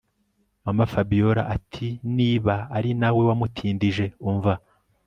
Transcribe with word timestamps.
Mamafabiora 0.65 1.41
atiniba 1.55 2.55
ari 2.77 2.89
nawe 2.99 3.21
wamutindije 3.29 4.05
umva 4.29 4.53